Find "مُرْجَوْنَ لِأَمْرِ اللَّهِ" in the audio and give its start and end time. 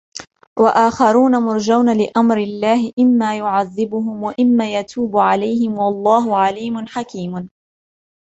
1.43-2.93